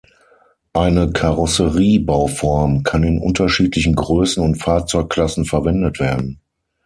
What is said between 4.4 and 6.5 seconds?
und Fahrzeugklassen verwendet werden.